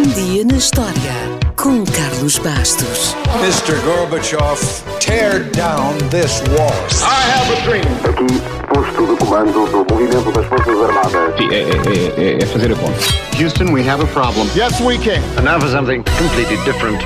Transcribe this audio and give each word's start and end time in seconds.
Um 0.00 0.08
dia 0.14 0.46
na 0.46 0.56
história 0.56 1.12
com 1.56 1.84
Carlos 1.84 2.38
Bastos. 2.38 3.14
Mr. 3.42 3.78
Gorbachev, 3.84 4.58
tear 4.98 5.44
down 5.50 5.92
this 6.08 6.40
wall. 6.56 6.72
I 7.02 7.20
have 7.28 7.52
a 7.52 7.60
dream. 7.66 7.84
Aqui, 8.08 8.40
posto 8.72 9.06
de 9.06 9.16
comando 9.18 9.66
do 9.66 9.92
movimento 9.92 10.32
das 10.32 10.46
Forças 10.46 10.74
Armadas. 10.80 11.36
Sim, 11.36 11.50
é, 11.50 11.60
é, 11.60 12.38
é, 12.38 12.42
é 12.42 12.46
fazer 12.46 12.72
a 12.72 12.76
conta. 12.76 12.98
Houston, 13.38 13.74
we 13.74 13.86
have 13.86 14.02
a 14.02 14.06
problem. 14.06 14.48
Yes, 14.56 14.80
we 14.80 14.96
can. 14.96 15.20
And 15.36 15.42
now 15.42 15.60
for 15.60 15.68
something 15.68 16.02
completely 16.18 16.56
different. 16.64 17.02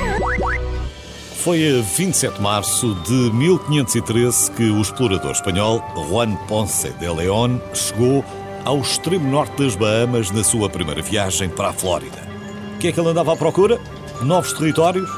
Foi 1.43 1.77
a 1.77 1.81
27 1.81 2.35
de 2.35 2.41
março 2.41 2.95
de 3.05 3.29
1513 3.33 4.51
que 4.51 4.71
o 4.71 4.81
explorador 4.81 5.31
espanhol 5.31 5.83
Juan 6.09 6.37
Ponce 6.47 6.91
de 6.91 7.09
León 7.09 7.59
chegou 7.73 8.23
ao 8.63 8.79
extremo 8.79 9.29
norte 9.29 9.61
das 9.61 9.75
Bahamas 9.75 10.31
na 10.31 10.45
sua 10.45 10.69
primeira 10.69 11.01
viagem 11.01 11.49
para 11.49 11.67
a 11.67 11.73
Flórida. 11.73 12.34
O 12.75 12.77
que 12.77 12.89
é 12.89 12.91
que 12.91 12.99
ele 12.99 13.09
andava 13.09 13.33
à 13.33 13.35
procura? 13.35 13.79
Novos 14.21 14.53
territórios? 14.53 15.09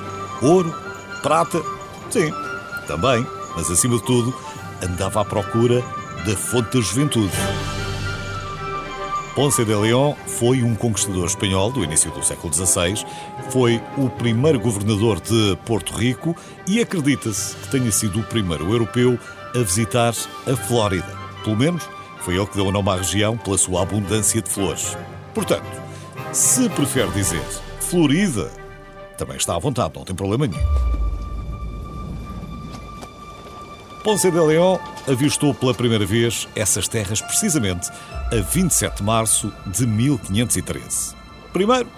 Ouro? 0.41 0.73
Prata? 1.21 1.61
Sim, 2.09 2.31
também, 2.87 3.25
mas 3.55 3.69
acima 3.69 3.97
de 3.97 4.03
tudo, 4.03 4.33
andava 4.81 5.21
à 5.21 5.25
procura 5.25 5.83
da 6.25 6.35
fonte 6.35 6.77
da 6.77 6.83
juventude. 6.83 7.33
Ponce 9.35 9.63
de 9.65 9.75
León 9.75 10.15
foi 10.25 10.63
um 10.63 10.73
conquistador 10.75 11.25
espanhol 11.25 11.71
do 11.71 11.83
início 11.83 12.09
do 12.11 12.23
século 12.23 12.53
XVI, 12.53 13.05
foi 13.49 13.81
o 13.97 14.09
primeiro 14.09 14.59
governador 14.59 15.19
de 15.19 15.57
Porto 15.65 15.93
Rico 15.93 16.35
e 16.67 16.79
acredita-se 16.79 17.55
que 17.55 17.69
tenha 17.69 17.91
sido 17.91 18.19
o 18.19 18.23
primeiro 18.23 18.71
europeu 18.71 19.19
a 19.53 19.59
visitar 19.59 20.13
a 20.47 20.55
Flórida. 20.55 21.15
Pelo 21.43 21.55
menos 21.55 21.87
foi 22.21 22.35
ele 22.35 22.47
que 22.47 22.55
deu 22.55 22.67
o 22.67 22.71
nome 22.71 22.89
à 22.89 22.95
região 22.95 23.37
pela 23.37 23.57
sua 23.57 23.83
abundância 23.83 24.41
de 24.41 24.49
flores. 24.49 24.97
Portanto, 25.33 25.86
se 26.33 26.69
prefere 26.69 27.09
dizer 27.11 27.43
Florida, 27.79 28.51
também 29.17 29.37
está 29.37 29.55
à 29.55 29.59
vontade, 29.59 29.93
não 29.95 30.03
tem 30.03 30.15
problema 30.15 30.47
nenhum. 30.47 30.61
Ponce 34.03 34.31
de 34.31 34.39
León 34.39 34.79
avistou 35.07 35.53
pela 35.53 35.73
primeira 35.73 36.05
vez 36.05 36.47
essas 36.55 36.87
terras 36.87 37.21
precisamente 37.21 37.89
a 38.31 38.41
27 38.41 38.97
de 38.97 39.03
março 39.03 39.51
de 39.65 39.85
1513. 39.85 41.15
Primeiro, 41.51 41.89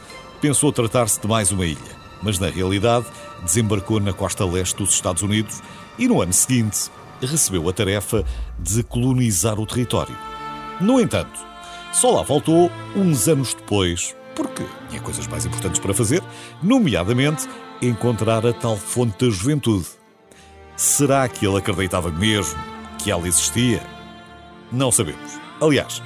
pensou 0.41 0.71
tratar-se 0.71 1.19
de 1.19 1.27
mais 1.27 1.51
uma 1.51 1.65
ilha, 1.65 1.77
mas 2.21 2.39
na 2.39 2.47
realidade 2.47 3.05
desembarcou 3.43 3.99
na 3.99 4.13
costa 4.13 4.45
leste 4.45 4.77
dos 4.77 4.93
Estados 4.93 5.21
Unidos 5.21 5.61
e 5.97 6.07
no 6.07 6.21
ano 6.21 6.33
seguinte 6.33 6.89
recebeu 7.21 7.67
a 7.67 7.73
tarefa 7.73 8.23
de 8.57 8.81
colonizar 8.83 9.59
o 9.59 9.65
território. 9.65 10.15
No 10.79 10.99
entanto, 10.99 11.48
só 11.91 12.11
lá 12.11 12.23
voltou 12.23 12.71
uns 12.95 13.27
anos 13.27 13.53
depois, 13.53 14.15
porque 14.35 14.63
tinha 14.89 15.01
coisas 15.01 15.27
mais 15.27 15.45
importantes 15.45 15.79
para 15.79 15.93
fazer, 15.93 16.21
nomeadamente 16.61 17.47
encontrar 17.81 18.45
a 18.45 18.53
tal 18.53 18.77
fonte 18.77 19.25
da 19.25 19.31
juventude. 19.31 19.87
Será 20.75 21.27
que 21.27 21.45
ele 21.45 21.57
acreditava 21.57 22.09
mesmo 22.11 22.57
que 22.97 23.11
ela 23.11 23.27
existia? 23.27 23.81
Não 24.71 24.91
sabemos. 24.91 25.39
Aliás, 25.59 26.01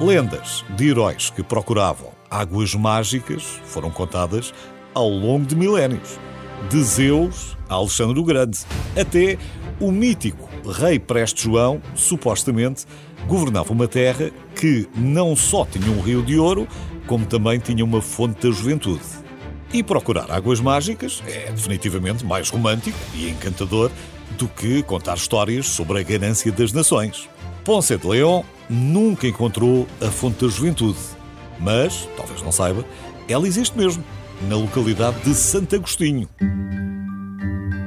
lendas 0.00 0.64
de 0.76 0.88
heróis 0.88 1.30
que 1.30 1.42
procuravam 1.42 2.12
águas 2.30 2.74
mágicas 2.74 3.42
foram 3.64 3.90
contadas 3.90 4.52
ao 4.92 5.08
longo 5.08 5.46
de 5.46 5.56
milénios. 5.56 6.18
De 6.68 6.82
Zeus 6.82 7.56
a 7.68 7.74
Alexandre 7.74 8.18
o 8.18 8.24
Grande, 8.24 8.58
até 9.00 9.38
o 9.78 9.92
mítico 9.92 10.48
rei 10.70 10.98
Preste 10.98 11.44
João, 11.44 11.80
supostamente, 11.94 12.84
governava 13.26 13.72
uma 13.72 13.86
terra 13.86 14.30
que 14.58 14.88
não 14.96 15.36
só 15.36 15.64
tinha 15.64 15.88
um 15.88 16.00
rio 16.00 16.20
de 16.20 16.36
ouro, 16.36 16.66
como 17.06 17.24
também 17.24 17.60
tinha 17.60 17.84
uma 17.84 18.02
fonte 18.02 18.46
da 18.46 18.52
juventude. 18.52 19.00
E 19.72 19.82
procurar 19.82 20.30
águas 20.30 20.60
mágicas 20.60 21.22
é 21.26 21.52
definitivamente 21.52 22.26
mais 22.26 22.50
romântico 22.50 22.98
e 23.14 23.28
encantador 23.28 23.90
do 24.36 24.48
que 24.48 24.82
contar 24.82 25.16
histórias 25.16 25.66
sobre 25.66 26.00
a 26.00 26.02
ganância 26.02 26.50
das 26.50 26.72
nações. 26.72 27.28
Ponce 27.64 27.96
de 27.96 28.06
León 28.06 28.42
nunca 28.68 29.28
encontrou 29.28 29.86
a 30.00 30.10
fonte 30.10 30.44
da 30.44 30.50
juventude, 30.50 30.98
mas, 31.60 32.08
talvez 32.16 32.42
não 32.42 32.50
saiba, 32.50 32.84
ela 33.28 33.46
existe 33.46 33.76
mesmo, 33.76 34.02
na 34.48 34.56
localidade 34.56 35.20
de 35.22 35.34
Santo 35.34 35.76
Agostinho. 35.76 36.28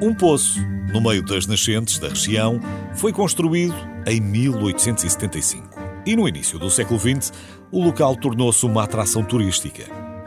Um 0.01 0.13
poço, 0.13 0.59
no 0.94 1.01
meio 1.01 1.23
das 1.23 1.46
nascentes 1.47 2.00
da 2.00 2.09
região, 2.09 2.59
foi 2.96 3.12
construído 3.12 3.75
em 4.07 4.22
1875. 4.22 5.81
E 6.06 6.16
no 6.16 6.28
início 6.28 6.57
do 6.57 6.69
século 6.69 7.00
XX, 7.00 7.31
o 7.72 7.84
local 7.84 8.16
tornou-se 8.16 8.66
uma 8.66 8.84
atração 8.84 9.23
turística. 9.23 9.84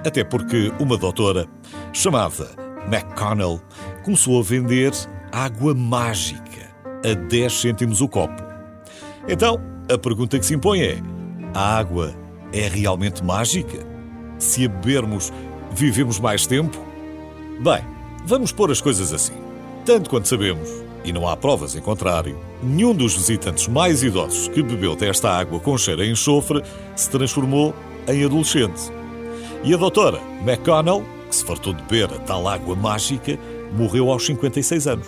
Até 0.06 0.22
porque 0.22 0.72
uma 0.78 0.96
doutora, 0.96 1.46
chamada 1.92 2.50
McConnell, 2.86 3.60
começou 4.04 4.38
a 4.38 4.42
vender 4.42 4.92
água 5.32 5.74
mágica 5.74 6.70
a 7.04 7.14
10 7.14 7.52
cêntimos 7.52 8.00
o 8.00 8.08
copo. 8.08 8.42
Então, 9.28 9.60
a 9.92 9.98
pergunta 9.98 10.38
que 10.38 10.46
se 10.46 10.54
impõe 10.54 10.82
é: 10.82 10.98
a 11.52 11.76
água 11.76 12.14
é 12.52 12.68
realmente 12.68 13.24
mágica? 13.24 13.84
Se 14.38 14.66
a 14.66 14.68
bebermos, 14.68 15.32
vivemos 15.72 16.20
mais 16.20 16.46
tempo? 16.46 16.78
Bem, 17.60 17.82
vamos 18.26 18.52
pôr 18.52 18.70
as 18.70 18.80
coisas 18.80 19.12
assim. 19.12 19.34
Tanto 19.84 20.08
quanto 20.08 20.28
sabemos, 20.28 20.83
e 21.04 21.12
não 21.12 21.28
há 21.28 21.36
provas 21.36 21.76
em 21.76 21.80
contrário, 21.80 22.38
nenhum 22.62 22.94
dos 22.94 23.14
visitantes 23.14 23.68
mais 23.68 24.02
idosos 24.02 24.48
que 24.48 24.62
bebeu 24.62 24.96
desta 24.96 25.30
água 25.30 25.60
com 25.60 25.76
cheiro 25.76 26.02
a 26.02 26.06
enxofre 26.06 26.62
se 26.96 27.10
transformou 27.10 27.74
em 28.08 28.24
adolescente. 28.24 28.90
E 29.62 29.72
a 29.72 29.76
doutora 29.76 30.20
McConnell, 30.44 31.04
que 31.28 31.36
se 31.36 31.44
fartou 31.44 31.72
de 31.72 31.82
beber 31.82 32.12
a 32.14 32.18
tal 32.18 32.48
água 32.48 32.74
mágica, 32.74 33.38
morreu 33.72 34.10
aos 34.10 34.26
56 34.26 34.86
anos. 34.86 35.06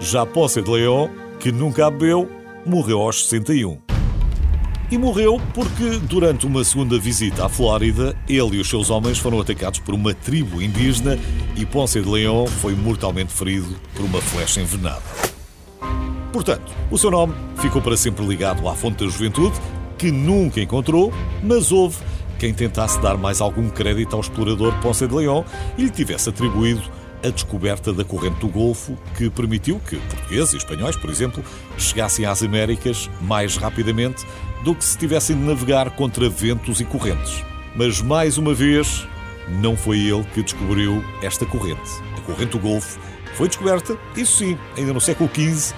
Já 0.00 0.26
Ponce 0.26 0.60
de 0.60 0.70
León, 0.70 1.10
que 1.40 1.50
nunca 1.50 1.86
a 1.86 1.90
bebeu, 1.90 2.28
morreu 2.64 3.00
aos 3.00 3.26
61. 3.28 3.85
E 4.88 4.96
morreu 4.96 5.40
porque, 5.52 5.98
durante 6.02 6.46
uma 6.46 6.62
segunda 6.62 6.96
visita 6.96 7.44
à 7.44 7.48
Flórida, 7.48 8.16
ele 8.28 8.56
e 8.56 8.60
os 8.60 8.68
seus 8.68 8.88
homens 8.88 9.18
foram 9.18 9.40
atacados 9.40 9.80
por 9.80 9.94
uma 9.94 10.14
tribo 10.14 10.62
indígena 10.62 11.18
e 11.56 11.66
Ponce 11.66 12.00
de 12.00 12.08
León 12.08 12.46
foi 12.46 12.76
mortalmente 12.76 13.32
ferido 13.32 13.74
por 13.94 14.04
uma 14.04 14.20
flecha 14.20 14.60
envenenada. 14.60 15.02
Portanto, 16.32 16.72
o 16.88 16.96
seu 16.96 17.10
nome 17.10 17.34
ficou 17.56 17.82
para 17.82 17.96
sempre 17.96 18.24
ligado 18.24 18.68
à 18.68 18.76
fonte 18.76 19.04
da 19.04 19.10
juventude, 19.10 19.56
que 19.98 20.12
nunca 20.12 20.60
encontrou, 20.60 21.12
mas 21.42 21.72
houve 21.72 21.96
quem 22.38 22.54
tentasse 22.54 23.00
dar 23.00 23.16
mais 23.16 23.40
algum 23.40 23.68
crédito 23.68 24.14
ao 24.14 24.20
explorador 24.20 24.72
Ponce 24.80 25.08
de 25.08 25.14
León 25.14 25.42
e 25.76 25.82
lhe 25.82 25.90
tivesse 25.90 26.28
atribuído 26.28 26.82
a 27.24 27.30
descoberta 27.30 27.92
da 27.92 28.04
corrente 28.04 28.38
do 28.40 28.48
Golfo, 28.48 28.96
que 29.16 29.28
permitiu 29.30 29.80
que 29.80 29.96
portugueses 29.96 30.54
e 30.54 30.56
espanhóis, 30.58 30.96
por 30.96 31.10
exemplo, 31.10 31.42
chegassem 31.76 32.24
às 32.24 32.42
Américas 32.42 33.10
mais 33.20 33.56
rapidamente 33.56 34.24
do 34.66 34.74
que 34.74 34.84
se 34.84 34.98
tivessem 34.98 35.36
de 35.36 35.44
navegar 35.44 35.90
contra 35.90 36.28
ventos 36.28 36.80
e 36.80 36.84
correntes. 36.84 37.44
Mas 37.76 38.02
mais 38.02 38.36
uma 38.36 38.52
vez, 38.52 39.06
não 39.60 39.76
foi 39.76 40.00
ele 40.00 40.24
que 40.34 40.42
descobriu 40.42 41.04
esta 41.22 41.46
corrente. 41.46 41.88
A 42.18 42.20
corrente 42.22 42.50
do 42.50 42.58
Golfo 42.58 42.98
foi 43.36 43.46
descoberta, 43.46 43.96
isso 44.16 44.38
sim, 44.38 44.58
ainda 44.76 44.92
no 44.92 45.00
século 45.00 45.30
XV, 45.32 45.72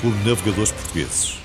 por 0.00 0.10
navegadores 0.26 0.72
portugueses. 0.72 1.41